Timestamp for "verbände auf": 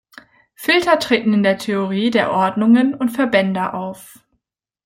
3.09-4.17